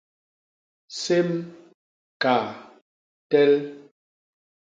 [1.01, 1.29] Sém,
[2.21, 2.47] kaa,
[3.29, 3.53] tel.